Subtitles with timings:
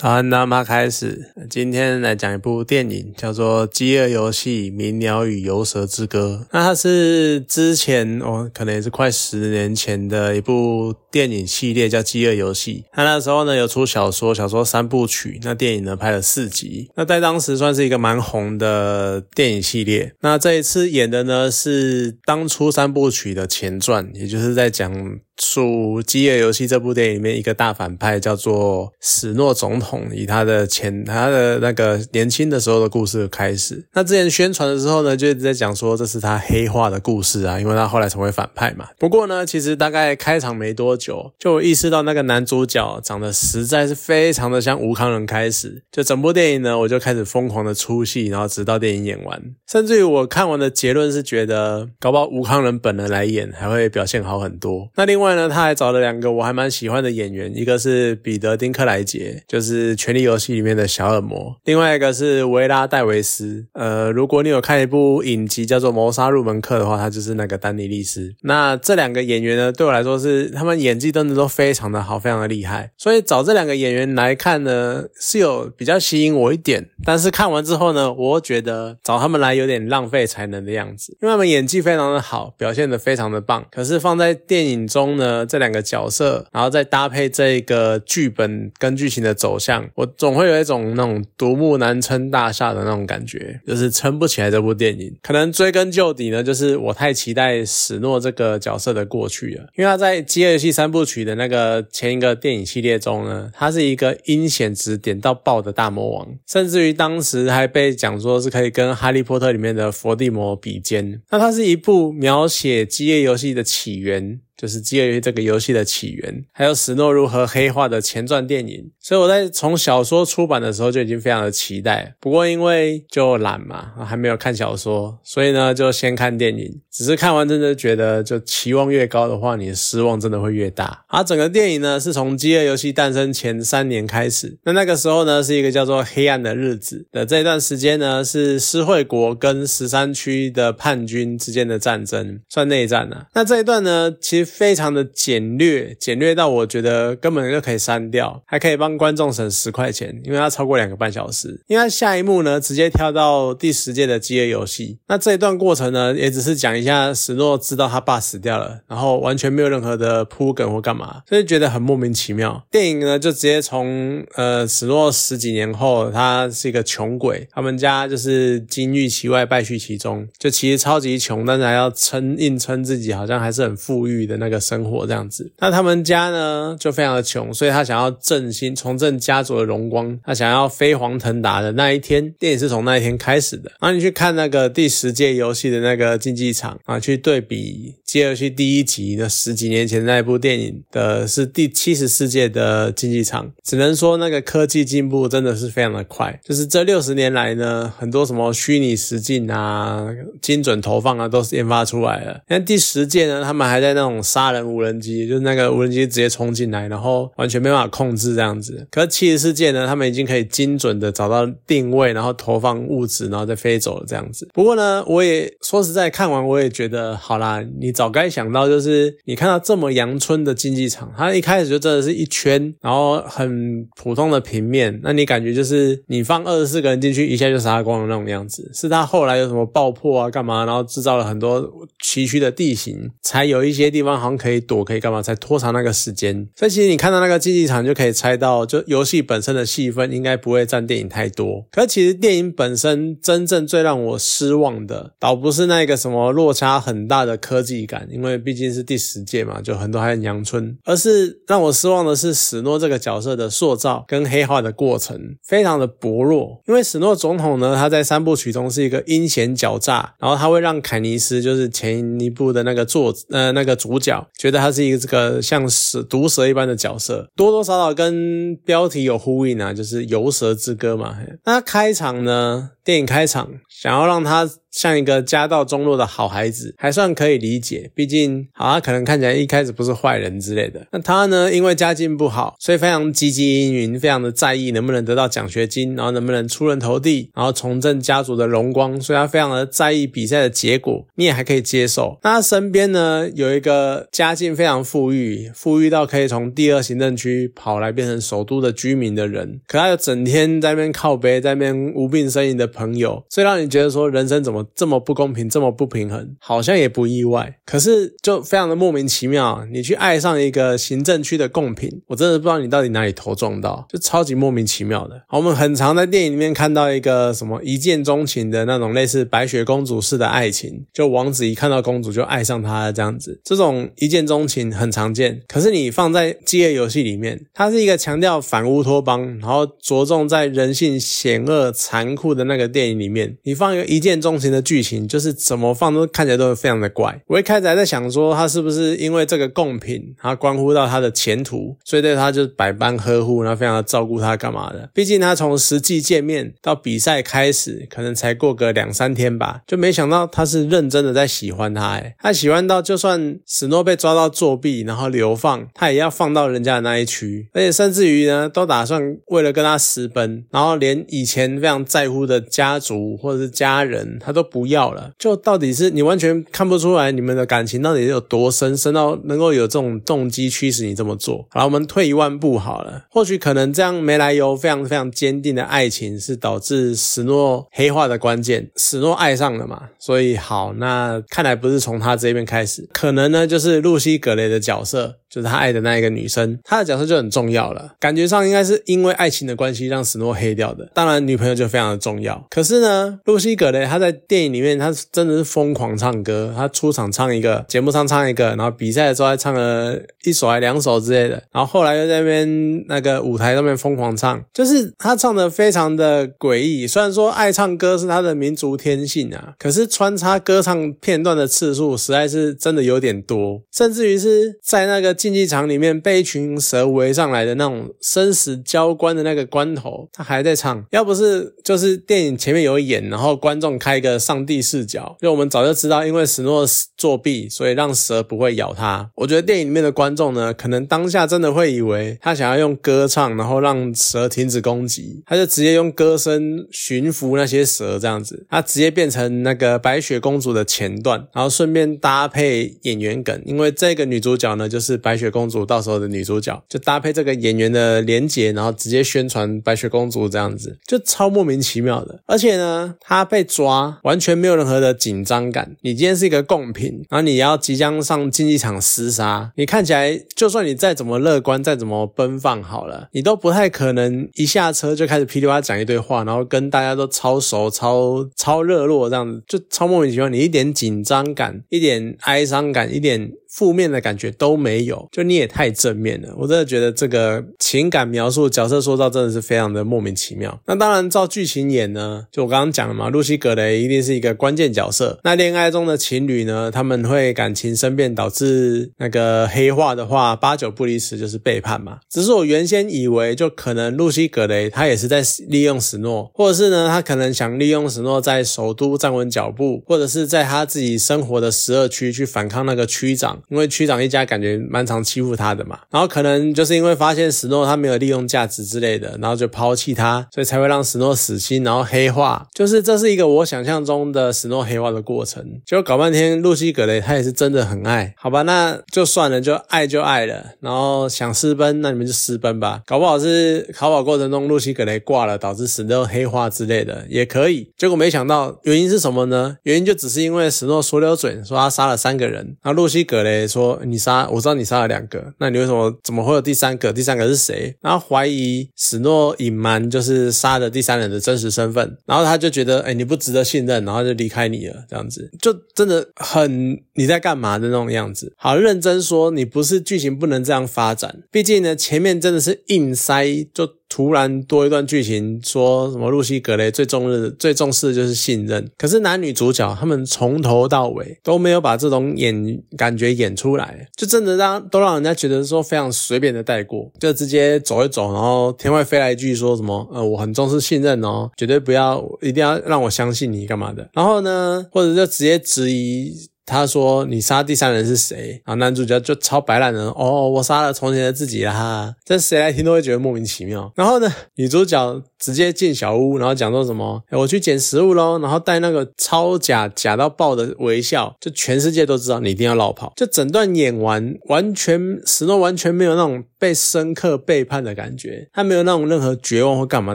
[0.00, 6.42] 好，那么开始，今天来讲一部电影，叫做《饥饿游戏：鸣鸟与游蛇之歌》。
[6.52, 12.84] 那它是之前哦，可能也是快十年前的一部电影系列，叫《饥饿游戏》。
[12.92, 16.88] 它那时候呢有出小说，小说三部曲，那电影呢拍了四集。
[16.94, 20.14] 那在当时算是一个蛮红的电影系列。
[20.20, 25.18] 那这一次演的呢是当初三部曲的前传，也就是在讲。
[25.40, 33.86] 述《饥饿游戏》这部电影里面一个大反派叫做史诺总统，以他的前他的那个年轻的时候的故事开始。
[33.92, 38.88] 那之前宣传的时候呢，就一直在讲说这是他黑化的故事啊，因为他后来成为反派嘛。
[38.98, 45.24] 不过呢，其实大概开场没多久，就意识到那个男主角长得实在是非常的像吴康仁。
[45.28, 54.90] 开始就整部电影呢，我就开始疯狂的出戏，然后直到电影演完，甚至于我看完的结论是觉得，搞不好吴康仁本人来演还会表现好很多。
[54.96, 55.28] 那另外。
[55.38, 63.66] 呢，他还找了两个我还蛮喜欢的演员，一个是彼得·丁克莱杰，就是《是权力游戏》里面的小恶魔；另外一个是维拉·戴维斯。
[63.72, 68.34] 呃，如果你有看一部影集叫做《谋杀入门课》的话，他就是那个丹尼利斯。
[68.42, 72.92] 那这两个演员呢，对我来说是他们演技真的都非常的好，非常的厉害。
[72.96, 76.88] 所以找这两个演员来看呢，是有比较吸引我一点。
[77.04, 83.66] 但是看完之后呢，我觉得找他们来有点浪费才能的样子，因为他们演技非常的好，表现的非常的棒。
[83.70, 85.08] 可是放在电影中。
[85.18, 95.14] 呢，这两个角色，然后再搭配这个剧本跟剧情的走向，像我总会有一种那种独木难撑大厦的那种感觉，就是撑不起来这部电影。
[95.20, 111.20] 可能追根究底呢，就是我太期待史诺这个角色的过去了，因为他在《饥饿游戏》三部曲的那个前一个电影系列中呢，他是一个阴险值点到爆的大魔王，甚至于当时还被讲说是可以跟《哈利波特》里面的伏地魔比肩。
[111.28, 114.40] 那它是一部描写饥饿游戏的起源。
[114.58, 122.16] 就是基于这个游戏的起源，还有史诺如何黑化的前传电影，所以我在从小说出版的时候就已经非常的期待。
[122.20, 126.80] 不过因为就懒嘛，还没有看小说，所以呢就先看电影。
[126.90, 131.04] 只是看完真的觉得，就期望越高的话，你的失望真的会越大。
[131.06, 143.28] 而整个电影呢，是从饥饿游戏诞生前三年开始，那那个时候呢是一个叫做黑暗的日子的这一段时间呢，是施惠国跟十三区的叛军之间的战争，算内战了。
[143.34, 144.47] 那这一段呢，其实。
[144.48, 151.60] 非常的简略，简略到我觉得根本就可以删掉，还可以帮观众省十块钱，因为它超过两个半小时。
[151.66, 162.64] 因为下一幕呢，直接跳到第十届的饥饿游戏，那这一段过程呢，也只是讲一下史诺知道他爸死掉了，然后完全没有任何的铺梗或干嘛，所以觉得很莫名其妙。
[162.70, 174.37] 电影呢，就直接从呃史诺十几年后，他是一个穷鬼，他们家就是金玉其外败絮其中，就其实超级穷，但是还要撑硬撑自己，好像还是很富裕的。
[174.38, 183.70] 那个生活这样子，那他们家呢就非常的穷，所以他想要振兴、重振家族的荣光，他想要飞黄腾达的那一天，电影是从那一天开始的。
[183.80, 196.40] 然后你去看那个第十届游戏的那个竞技场啊，去对比《街游戏》第一集的十几年前那一部电影的是第七十四届的竞技场，只能说那个科技进步真的是非常的快。
[196.42, 200.08] 就是这六十年来呢，很多什么虚拟实境啊、
[200.40, 202.40] 精准投放啊，都是研发出来了。
[202.48, 204.22] 那第十届呢，他们还在那种。
[204.22, 208.86] 杀人无人机就是那个无人机直接冲进来，然后完全没办法控制这样子。
[208.90, 214.48] 可是七十世界呢，他们已经可以精准的找到定位，然后投放物质，然后再飞走了这样子。
[214.54, 228.70] 不过呢，我也说实在，看完我也觉得，好啦，你早该想到，就是你看到这么阳春的竞技场，它一开始就真的是一圈，然后很普通的平面，那你感觉就是你放二十四个人进去，一下就杀光的那种样子。
[228.74, 231.68] 是他后来有什么爆破啊，干嘛，然后制造了很多
[232.04, 234.18] 崎岖的地形，才有一些地方。
[234.18, 235.22] 好像可以躲，可以干嘛？
[235.22, 236.48] 才拖长那个时间。
[236.56, 241.64] 所以其实你看到那个竞技场，就可以猜到，就游戏本身的戏份应该不会占电影太多。
[241.70, 250.76] 可是其实电影本身真正最让我失望的，倒不是那个什么落差很大的科技感，因为毕竟是第十届嘛，就很多还很阳春。
[250.84, 256.62] 而是让我失望的是史诺这个角色的塑造跟黑化的过程非常的薄弱。
[256.66, 264.24] 因为史诺总统呢，他在三部曲中是一个阴险狡诈，然后他会让凯尼斯就是前一部的那个作呃那个主角。
[264.38, 271.16] 觉得他是一个这个像蛇毒蛇一般的角色，多多少少跟标题有呼应啊，就是游蛇之歌嘛。
[271.44, 274.48] 那开场呢，电影开场想要让他。
[274.78, 277.90] 像一个家道中落的好孩子，还算可以理解。
[277.96, 280.86] 毕竟，好，他可能看起来一开始不是坏人之类的。
[280.92, 289.00] 那他呢，因为家境不好，所以非常汲汲营营，非常的在意能不能得到奖学金，然后能不能出人头地，然后重振家族的荣光。
[289.00, 292.16] 所以他非常的在意比赛的结果，你也还可以接受。
[292.22, 307.58] 那他身边呢，有一个家境非常富裕，富裕到可以从第二行政区跑来变成首都的居民的人，可他又整天在那边靠背，在那边无病呻吟的朋友，所以让你觉得说人生怎么这么不公平，这么不平衡，好像也不意外。
[307.64, 315.22] 可是就非常的莫名其妙，你去爱上一个行政区的贡品，我真的不知道你到底哪里头撞到，就超级莫名其妙的。
[315.30, 325.42] 我们很常在电影里面看到一个什么一见钟情的那种类似白雪公主式的爱情，就王子一看到公主就爱上她这样子，这种一见钟情很常见。
[325.46, 337.20] 可是你放在饥饿游戏里面，它是一个强调反乌托邦，然后着重在人性险恶残酷的那个电影里面，你放一个一见钟情的剧情，就是怎么放都看起来都非常的怪。
[337.26, 344.88] 我一开始还在想说，他是不是因为这个贡品，他关乎到他的前途，所以对他就百般呵护，然后非常的照顾他干嘛的？
[344.94, 351.88] 毕竟他从实际见面到比赛开始，可能才过个两三天吧，就没想到他是认真的在喜欢他。
[351.88, 365.10] 哎，他喜欢到就算史诺被抓到作弊，然后流放，他也要放到人家的那一区，而且甚至于呢，都打算为了跟他私奔，然后连以前非常在乎的家族或者是家人，他都都不要了。
[365.18, 371.46] 就到底是你完全看不出来你们的感情到底有多深，深到能够有这种动机驱使你这么做。
[371.50, 378.70] 好了，我们退一万步好了，或许可能这样没来由、非常非常坚定的爱情是导致史诺黑化的关键。
[378.76, 385.16] 史诺爱上了嘛，所以好，那看来不是从他这边开始，可能呢就是露西·格雷的角色。
[385.28, 387.92] 就是他爱的那一个女生，他的角色就很重要了。
[388.00, 390.90] 感觉上应该是因为爱情的关系让史诺黑掉的。
[390.94, 392.46] 当然，女朋友就非常的重要。
[392.48, 396.54] 可是呢，露西·格雷她在电影里面，他真的是疯狂唱歌。
[396.54, 401.42] 他出场唱一个，节目上唱一个，然后比赛的时候还唱了一首还两首之类的。
[401.50, 406.86] 然后后来又在那边那个舞台上面疯狂唱，就是他唱的非常的诡异。
[406.86, 415.08] 虽然说爱唱歌是他的民族天性啊，可是穿插歌唱片段的次数实在是真的有点多，甚至于是在那个。
[415.18, 420.84] 竞技场里面被一群蛇围上来的那种生死交关的那个关头，他还在唱。
[420.90, 426.64] 要不是就是电影前面有演，然后观众开一上帝视角，就我们早就知道，因为史诺
[426.96, 429.10] 作弊，所以让蛇不会咬他。
[429.16, 444.98] 我觉得电影里面的观众呢，可能当下真的会以为他想要用歌唱，然后让蛇停止攻击，他就直接用歌声驯服那些蛇，这样子，他直接变成那个白雪公主的前段，然后顺便搭配演员梗，因为这个女主角呢就是。
[444.98, 452.20] 白雪公主到时候的女主角就搭配这个演员的连结，然后直接宣传白雪公主这样子，就超莫名其妙的。
[452.26, 455.76] 而且呢，她被抓完全没有任何的紧张感。
[455.82, 470.30] 你今天是一个贡品，然后你要即将上竞技场厮杀，你看起来就算你再怎么乐观，再怎么奔放，好了，你都不太可能一下车就开始噼里啪啦讲一堆话，然后跟大家都超熟、超超热络这样子，就超莫名其妙。
[470.30, 473.30] 你一点紧张感、一点哀伤感、一点。
[473.48, 480.60] 负面的感觉都没有，就你也太正面了，我真的觉得这个情感描述、角色塑造真的是非常的莫名其妙。
[480.66, 485.18] 那当然照剧情演呢，就我刚刚讲了嘛，露西·格雷一定是一个关键角色。
[485.24, 492.00] 那恋爱中的情侣呢，他们会感情生变导致那个黑化的话，八九不离十就是背叛嘛。
[492.10, 503.37] 只是我原先以为，就可能露西·格雷她也是在利用史诺，或者是呢，她可能想利用史诺在首都站稳脚步，或者是在他自己生活的十二区去反抗那个区长。
[503.48, 512.46] 因为区长一家感觉蛮常欺负他的嘛，然后可能就是因为发现史诺他没有利用价值之类的，然后就抛弃他，所以才会让史诺死心，然后黑化。
[512.54, 515.44] 就是这是一个我想象中的史诺黑化的过程。
[515.64, 520.52] 结果搞半天，露西·格雷他也是真的很爱，好吧，那就算了，就爱就爱了。
[520.60, 522.82] 然后想私奔，那你们就私奔吧。
[522.86, 527.70] 搞不好是考跑过程中露西·格雷挂了，导致史诺黑化之类的也可以。
[527.76, 529.56] 结果没想到原因是什么呢？
[529.62, 533.27] 原因就只是因为史诺说溜嘴，说他杀了三个人，然后露西·格雷。
[533.46, 536.92] 说你杀，我知道你杀了两个，那你为什么怎么会有第三个？
[536.92, 537.74] 第三个是谁？
[537.80, 548.32] 然后怀疑史诺隐瞒就是杀的第三人的真实身份，然后他就觉得哎你不值得信任，然后就离开你了，这样子就真的很你在干嘛的那种样子。
[548.36, 553.78] 好认真说，你不是剧情不能这样发展，毕竟呢前面真的是硬塞就。
[553.98, 558.70] 突然多一段剧情，说什么露西·格雷最重视最重视的就是信任。
[558.78, 573.90] 可是男女主角他们从头到尾都没有把这种演感觉演出来，就真的让都让人家觉得说非常随便的带过，就直接走一走，然后天外飞来一句说什么呃我很重视信任哦，绝对不要一定要让我相信你干嘛的。
[573.94, 576.14] 然后呢，或者就直接质疑。
[576.48, 583.70] 他说：“你杀第三人是谁？”然后男主角就超白烂人：“哦，我杀了从前的自己啦！”这谁来听都会觉得莫名其妙。
[583.76, 592.94] 然后呢，女主角直接进小屋，然后讲说什么：“我去捡食物喽！”然后带那个超假假到爆的微笑，就全世界都知道你一定要绕跑。
[592.96, 599.94] 就整段演完，完全史诺完全没有那种被深刻背叛的感觉，他没有那种任何绝望或干嘛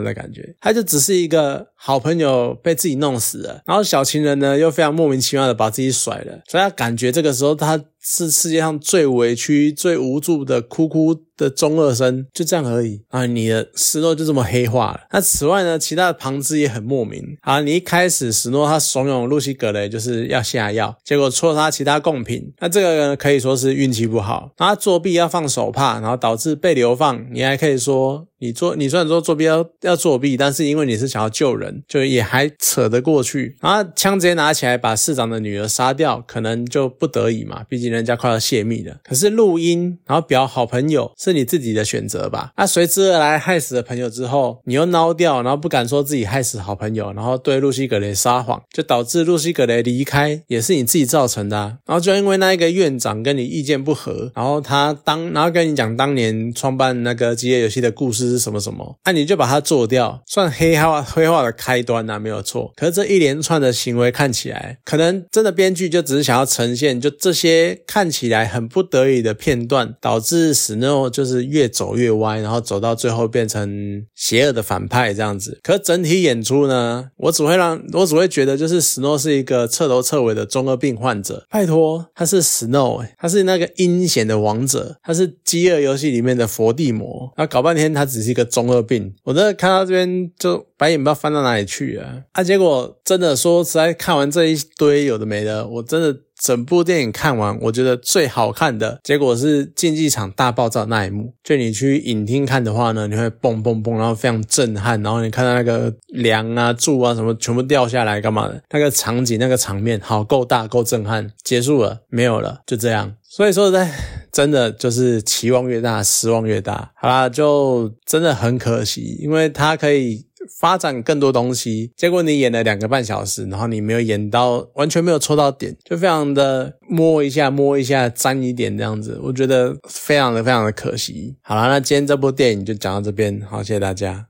[0.00, 6.40] 的感觉，他就只是一个好朋友被自己弄死了，然后小情人呢又非常莫名其妙的把自己甩了。
[6.46, 11.24] 所以他感觉这个时候他是世界上最委屈、最无助的，哭哭。
[11.36, 13.26] 的中二生就这样而已啊！
[13.26, 15.00] 你的史诺就这么黑化了。
[15.10, 17.60] 那此外呢，其他的旁支也很莫名啊！
[17.60, 24.52] 你一开始史诺他怂恿露西·格雷就是要下药，结果错他其他贡品，那这个可以说是运气不好。
[24.56, 33.56] 他作弊要放手帕，然后导致被流放，你还可以说你做你虽然说作弊要要作弊，但是因为你是想要救人，就也还扯得过去。
[33.60, 38.96] 然后枪直接拿起来把市长的女儿杀掉，可能就不得已嘛，毕竟人家快要泄密了。
[39.02, 41.12] 可是录音，然后表好朋友。
[41.16, 42.52] 是你自己的选择吧。
[42.56, 51.78] 那随之而来害死了朋友之后，你又孬掉，然后不敢说自己害死好朋友，然后对露西·格雷撒谎，就导致露西·格雷离开，也是你自己造成的。
[51.86, 62.72] 然后就因为那一个院长跟你意见不合，然后他当然后跟你讲当年创办那个职业游戏的故事是什么什么，那你就把它做掉，算黑化黑化的开端呐，没有错。
[62.76, 70.84] 可是这一连串的行为看起来，可能真的编剧就只是想要呈现，就这些看起来很不得已的片段，导致史诺。
[71.10, 75.58] 就是越走越歪，然后走到最后变成邪恶的反派这样子。
[75.62, 81.46] 可整体演出呢，我只会让我只会觉得，就是史诺是一个彻头彻尾的中二病患者。
[81.50, 87.32] 拜托，他是史诺，他是那个阴险的王者，他是饥饿游戏里面的佛地魔。
[87.36, 89.14] 那搞半天，他只是一个中二病。
[89.24, 92.22] 我真的看到这边就白眼不知道翻到哪里去啊！
[92.32, 96.20] 啊，结果真的说实在，看完这一堆有的没的，我真的。
[96.44, 101.32] 整部电影看完，我觉得最好看的结果是竞技场大爆炸那一幕。
[101.42, 111.32] 就你去影厅看的话呢，你会蹦蹦蹦，然后非常震撼，然后你看到那个梁啊、柱啊什么全部掉下来干嘛的，那个场景、那个场面，好够大、够震撼。
[111.42, 113.14] 结束了，没有了，就这样。
[113.22, 113.90] 所以说，在
[114.30, 116.92] 真的就是期望越大，失望越大。
[116.94, 120.26] 好啦，就真的很可惜，因为它可以。
[120.60, 131.34] 发展更多东西，结果你演了两个半小时，然后你没有演到，完全没有抽到点，就非常的摸一下摸一下沾一点这样子，我觉得非常的非常的可惜。
[131.42, 134.22] 好了，那今天这部电影就讲到这边，好，谢谢大家。